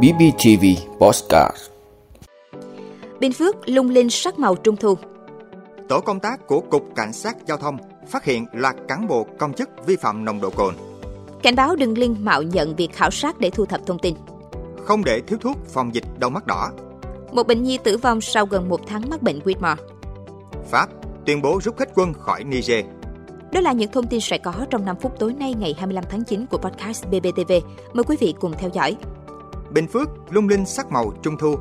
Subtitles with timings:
[0.00, 0.64] BBTV
[1.00, 1.56] Postcard
[3.20, 4.94] Bình Phước lung linh sắc màu trung thu.
[5.88, 7.76] Tổ công tác của Cục Cảnh sát Giao thông
[8.08, 10.74] phát hiện loạt cán bộ công chức vi phạm nồng độ cồn.
[11.42, 14.14] Cảnh báo đừng linh mạo nhận việc khảo sát để thu thập thông tin.
[14.84, 16.70] Không để thiếu thuốc phòng dịch đau mắt đỏ.
[17.32, 19.76] Một bệnh nhi tử vong sau gần một tháng mắc bệnh Whitmore.
[20.70, 20.88] Pháp
[21.26, 22.84] tuyên bố rút hết quân khỏi Niger.
[23.52, 26.24] Đó là những thông tin sẽ có trong 5 phút tối nay ngày 25 tháng
[26.24, 27.52] 9 của podcast BBTV.
[27.92, 28.96] Mời quý vị cùng theo dõi.
[29.70, 31.56] Bình Phước lung linh sắc màu trung thu.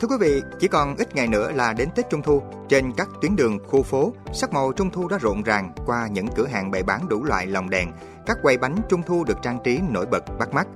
[0.00, 2.42] Thưa quý vị, chỉ còn ít ngày nữa là đến Tết Trung thu.
[2.68, 6.26] Trên các tuyến đường, khu phố, sắc màu trung thu đã rộn ràng qua những
[6.28, 7.92] cửa hàng bày bán đủ loại lồng đèn.
[8.26, 10.66] Các quầy bánh trung thu được trang trí nổi bật bắt mắt.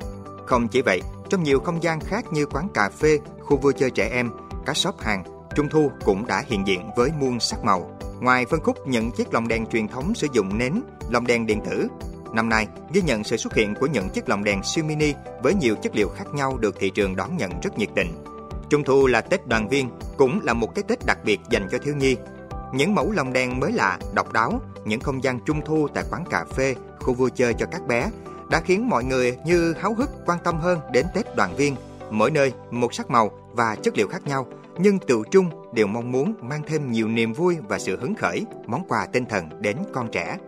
[0.46, 3.90] Không chỉ vậy, trong nhiều không gian khác như quán cà phê, khu vui chơi
[3.90, 4.30] trẻ em,
[4.66, 5.24] các shop hàng,
[5.54, 7.90] Trung thu cũng đã hiện diện với muôn sắc màu.
[8.20, 11.60] Ngoài phân khúc những chiếc lồng đèn truyền thống sử dụng nến, lồng đèn điện
[11.70, 11.88] tử,
[12.34, 15.54] năm nay ghi nhận sự xuất hiện của những chiếc lồng đèn siêu mini với
[15.54, 18.08] nhiều chất liệu khác nhau được thị trường đón nhận rất nhiệt tình.
[18.70, 21.78] Trung thu là Tết đoàn viên, cũng là một cái Tết đặc biệt dành cho
[21.78, 22.16] thiếu nhi.
[22.74, 26.24] Những mẫu lồng đèn mới lạ, độc đáo, những không gian trung thu tại quán
[26.30, 28.10] cà phê, khu vui chơi cho các bé
[28.50, 31.76] đã khiến mọi người như háo hức quan tâm hơn đến Tết đoàn viên.
[32.10, 34.46] Mỗi nơi một sắc màu và chất liệu khác nhau,
[34.78, 38.44] nhưng tự trung đều mong muốn mang thêm nhiều niềm vui và sự hứng khởi,
[38.66, 40.38] món quà tinh thần đến con trẻ.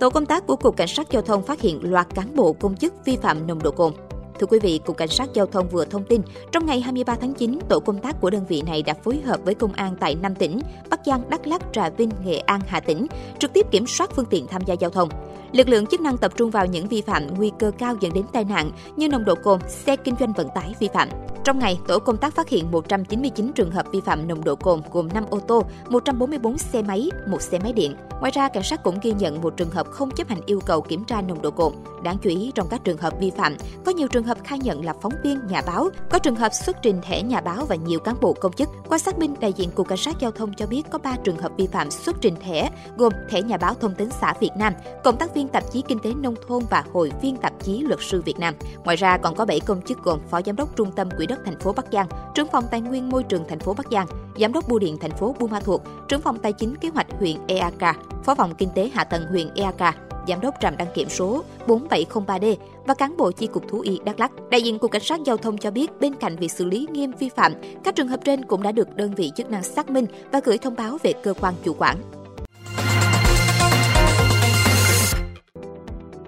[0.00, 2.76] Tổ công tác của Cục Cảnh sát Giao thông phát hiện loạt cán bộ công
[2.76, 3.92] chức vi phạm nồng độ cồn.
[4.40, 6.20] Thưa quý vị, Cục Cảnh sát Giao thông vừa thông tin,
[6.52, 9.40] trong ngày 23 tháng 9, tổ công tác của đơn vị này đã phối hợp
[9.44, 10.58] với công an tại 5 tỉnh,
[10.90, 13.06] Bắc Giang, Đắk Lắk, Trà Vinh, Nghệ An, Hà Tĩnh,
[13.38, 15.08] trực tiếp kiểm soát phương tiện tham gia giao thông.
[15.54, 18.24] Lực lượng chức năng tập trung vào những vi phạm nguy cơ cao dẫn đến
[18.32, 21.08] tai nạn như nồng độ cồn, xe kinh doanh vận tải vi phạm.
[21.44, 24.80] Trong ngày, tổ công tác phát hiện 199 trường hợp vi phạm nồng độ cồn
[24.92, 27.96] gồm 5 ô tô, 144 xe máy, một xe máy điện.
[28.20, 30.80] Ngoài ra, cảnh sát cũng ghi nhận một trường hợp không chấp hành yêu cầu
[30.80, 31.72] kiểm tra nồng độ cồn.
[32.02, 34.84] Đáng chú ý trong các trường hợp vi phạm, có nhiều trường hợp khai nhận
[34.84, 38.00] là phóng viên, nhà báo, có trường hợp xuất trình thẻ nhà báo và nhiều
[38.00, 38.68] cán bộ công chức.
[38.88, 41.38] Qua xác minh, đại diện cục cảnh sát giao thông cho biết có 3 trường
[41.38, 44.72] hợp vi phạm xuất trình thẻ gồm thẻ nhà báo thông tấn xã Việt Nam,
[45.04, 48.00] cộng tác viên tạp chí Kinh tế nông thôn và hội viên tạp chí Luật
[48.02, 48.54] sư Việt Nam.
[48.84, 51.33] Ngoài ra còn có 7 công chức gồm phó giám đốc trung tâm quỹ đất
[51.44, 54.06] thành phố Bắc Giang, trưởng phòng tài nguyên môi trường thành phố Bắc Giang,
[54.40, 57.06] giám đốc bưu điện thành phố Buôn Ma Thuột, trưởng phòng tài chính kế hoạch
[57.18, 59.94] huyện EAK, phó phòng kinh tế hạ tầng huyện EAK,
[60.28, 62.56] giám đốc trạm đăng kiểm số 4703D
[62.86, 64.32] và cán bộ chi cục thú y Đắk Lắk.
[64.50, 67.12] Đại diện cục cảnh sát giao thông cho biết bên cạnh việc xử lý nghiêm
[67.18, 67.52] vi phạm,
[67.84, 70.58] các trường hợp trên cũng đã được đơn vị chức năng xác minh và gửi
[70.58, 71.96] thông báo về cơ quan chủ quản.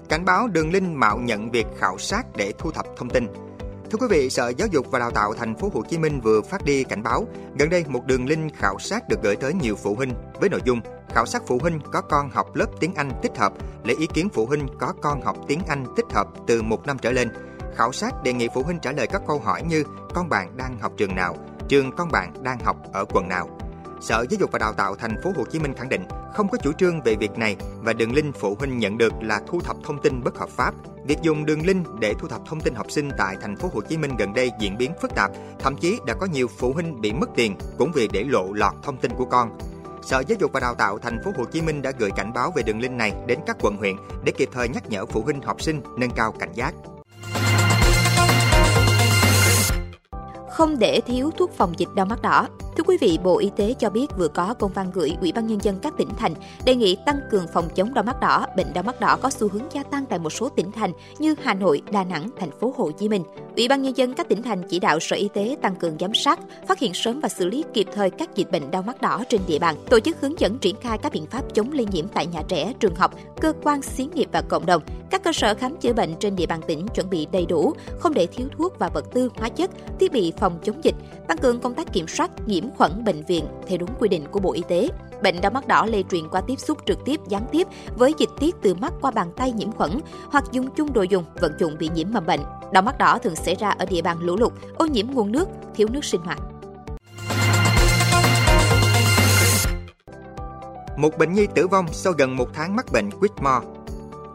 [0.09, 3.27] Cảnh báo đường link mạo nhận việc khảo sát để thu thập thông tin.
[3.91, 6.41] Thưa quý vị, Sở Giáo dục và Đào tạo thành phố Hồ Chí Minh vừa
[6.41, 7.27] phát đi cảnh báo,
[7.59, 10.61] gần đây một đường link khảo sát được gửi tới nhiều phụ huynh với nội
[10.65, 10.81] dung
[11.15, 13.53] khảo sát phụ huynh có con học lớp tiếng Anh tích hợp,
[13.85, 16.99] lấy ý kiến phụ huynh có con học tiếng Anh tích hợp từ một năm
[16.99, 17.29] trở lên.
[17.77, 20.79] Khảo sát đề nghị phụ huynh trả lời các câu hỏi như con bạn đang
[20.79, 21.37] học trường nào,
[21.69, 23.59] trường con bạn đang học ở quận nào,
[24.01, 26.59] Sở Giáo dục và Đào tạo thành phố Hồ Chí Minh khẳng định không có
[26.63, 29.77] chủ trương về việc này và đường link phụ huynh nhận được là thu thập
[29.85, 30.75] thông tin bất hợp pháp.
[31.07, 33.81] Việc dùng đường link để thu thập thông tin học sinh tại thành phố Hồ
[33.81, 37.01] Chí Minh gần đây diễn biến phức tạp, thậm chí đã có nhiều phụ huynh
[37.01, 39.59] bị mất tiền cũng vì để lộ lọt thông tin của con.
[40.03, 42.53] Sở Giáo dục và Đào tạo thành phố Hồ Chí Minh đã gửi cảnh báo
[42.57, 45.43] về đường link này đến các quận huyện để kịp thời nhắc nhở phụ huynh
[45.43, 46.75] học sinh nâng cao cảnh giác.
[50.51, 52.49] Không để thiếu thuốc phòng dịch đau mắt đỏ.
[52.77, 55.47] Thưa quý vị, Bộ Y tế cho biết vừa có công văn gửi Ủy ban
[55.47, 58.47] nhân dân các tỉnh thành đề nghị tăng cường phòng chống đau mắt đỏ.
[58.57, 61.35] Bệnh đau mắt đỏ có xu hướng gia tăng tại một số tỉnh thành như
[61.43, 63.23] Hà Nội, Đà Nẵng, thành phố Hồ Chí Minh.
[63.57, 66.15] Ủy ban nhân dân các tỉnh thành chỉ đạo Sở Y tế tăng cường giám
[66.15, 69.25] sát, phát hiện sớm và xử lý kịp thời các dịch bệnh đau mắt đỏ
[69.29, 72.09] trên địa bàn, tổ chức hướng dẫn triển khai các biện pháp chống lây nhiễm
[72.09, 74.83] tại nhà trẻ, trường học, cơ quan xí nghiệp và cộng đồng.
[75.11, 78.15] Các cơ sở khám chữa bệnh trên địa bàn tỉnh chuẩn bị đầy đủ, không
[78.15, 79.71] để thiếu thuốc và vật tư, hóa chất,
[80.01, 80.95] thiết bị phòng chống dịch,
[81.29, 82.31] tăng cường công tác kiểm soát
[82.67, 84.89] nhiễm khuẩn bệnh viện theo đúng quy định của Bộ Y tế.
[85.23, 87.67] Bệnh đau mắt đỏ lây truyền qua tiếp xúc trực tiếp gián tiếp
[87.97, 89.91] với dịch tiết từ mắt qua bàn tay nhiễm khuẩn
[90.31, 92.41] hoặc dùng chung đồ dùng vận dụng bị nhiễm mầm bệnh.
[92.73, 95.49] Đau mắt đỏ thường xảy ra ở địa bàn lũ lụt, ô nhiễm nguồn nước,
[95.75, 96.39] thiếu nước sinh hoạt.
[100.97, 103.61] Một bệnh nhi tử vong sau gần một tháng mắc bệnh Whitmore.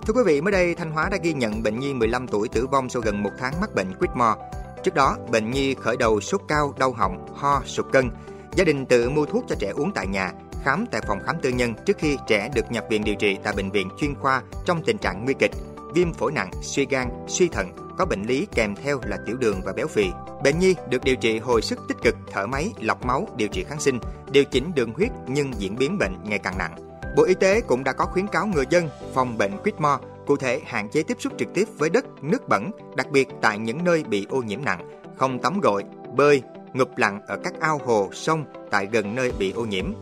[0.08, 2.68] Thưa quý vị, mới đây Thanh Hóa đã ghi nhận bệnh nhi 15 tuổi tử
[2.72, 4.36] vong sau gần một tháng mắc bệnh Whitmore.
[4.84, 8.10] Trước đó, bệnh nhi khởi đầu sốt cao, đau họng, ho, sụt cân.
[8.56, 10.32] Gia đình tự mua thuốc cho trẻ uống tại nhà,
[10.64, 13.54] khám tại phòng khám tư nhân trước khi trẻ được nhập viện điều trị tại
[13.54, 15.52] bệnh viện chuyên khoa trong tình trạng nguy kịch,
[15.94, 19.62] viêm phổi nặng, suy gan, suy thận, có bệnh lý kèm theo là tiểu đường
[19.66, 20.06] và béo phì.
[20.44, 23.64] Bệnh nhi được điều trị hồi sức tích cực, thở máy, lọc máu, điều trị
[23.64, 24.00] kháng sinh,
[24.32, 26.76] điều chỉnh đường huyết nhưng diễn biến bệnh ngày càng nặng.
[27.18, 30.62] Bộ Y tế cũng đã có khuyến cáo người dân phòng bệnh Quýtmore, Cụ thể,
[30.66, 34.04] hạn chế tiếp xúc trực tiếp với đất, nước bẩn, đặc biệt tại những nơi
[34.04, 35.84] bị ô nhiễm nặng, không tắm gội,
[36.16, 36.42] bơi,
[36.74, 39.94] ngụp lặn ở các ao hồ, sông tại gần nơi bị ô nhiễm.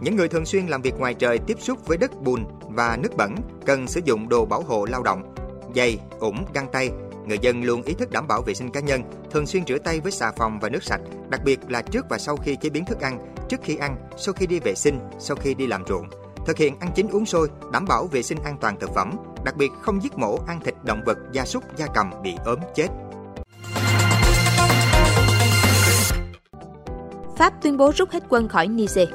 [0.00, 3.16] Những người thường xuyên làm việc ngoài trời tiếp xúc với đất bùn và nước
[3.16, 3.34] bẩn
[3.66, 5.34] cần sử dụng đồ bảo hộ lao động,
[5.74, 6.90] giày, ủng, găng tay.
[7.26, 10.00] Người dân luôn ý thức đảm bảo vệ sinh cá nhân, thường xuyên rửa tay
[10.00, 12.84] với xà phòng và nước sạch, đặc biệt là trước và sau khi chế biến
[12.84, 16.08] thức ăn, trước khi ăn, sau khi đi vệ sinh, sau khi đi làm ruộng.
[16.46, 19.56] Thực hiện ăn chín uống sôi, đảm bảo vệ sinh an toàn thực phẩm, đặc
[19.56, 22.88] biệt không giết mổ ăn thịt động vật, gia súc, gia cầm bị ốm chết.
[27.38, 29.08] Pháp tuyên bố rút hết quân khỏi Niger.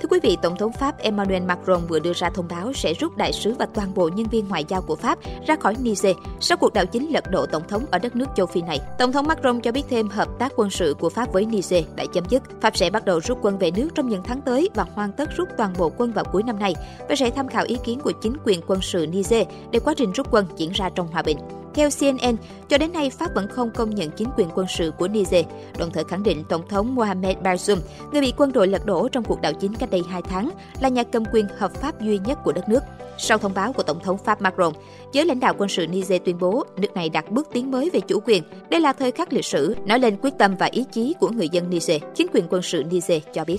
[0.00, 3.16] Thưa quý vị, Tổng thống Pháp Emmanuel Macron vừa đưa ra thông báo sẽ rút
[3.16, 6.58] đại sứ và toàn bộ nhân viên ngoại giao của Pháp ra khỏi Niger sau
[6.58, 8.80] cuộc đảo chính lật đổ tổng thống ở đất nước châu Phi này.
[8.98, 12.04] Tổng thống Macron cho biết thêm hợp tác quân sự của Pháp với Niger đã
[12.12, 12.42] chấm dứt.
[12.60, 15.28] Pháp sẽ bắt đầu rút quân về nước trong những tháng tới và hoàn tất
[15.36, 16.74] rút toàn bộ quân vào cuối năm nay
[17.08, 20.12] và sẽ tham khảo ý kiến của chính quyền quân sự Niger để quá trình
[20.12, 21.38] rút quân diễn ra trong hòa bình.
[21.76, 22.36] Theo CNN,
[22.68, 25.44] cho đến nay Pháp vẫn không công nhận chính quyền quân sự của Niger,
[25.78, 27.76] đồng thời khẳng định Tổng thống Mohamed Bazoum,
[28.12, 30.50] người bị quân đội lật đổ trong cuộc đảo chính cách đây 2 tháng,
[30.80, 32.80] là nhà cầm quyền hợp pháp duy nhất của đất nước.
[33.18, 34.72] Sau thông báo của Tổng thống Pháp Macron,
[35.12, 38.00] giới lãnh đạo quân sự Niger tuyên bố nước này đạt bước tiến mới về
[38.00, 38.42] chủ quyền.
[38.70, 41.48] Đây là thời khắc lịch sử, nói lên quyết tâm và ý chí của người
[41.48, 43.58] dân Niger, chính quyền quân sự Niger cho biết.